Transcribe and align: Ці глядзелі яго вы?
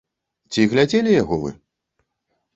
Ці 0.55 0.65
глядзелі 0.71 1.11
яго 1.21 1.39
вы? 1.45 1.51